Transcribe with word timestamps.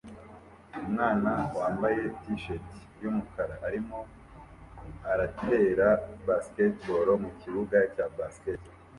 Umwana 0.85 1.31
wambaye 1.59 2.01
t-shati 2.21 2.79
yumukara 3.01 3.55
arimo 3.67 3.99
aratera 5.11 5.87
basketball 6.27 7.07
mukibuga 7.23 7.77
cya 7.93 8.05
basket 8.17 8.61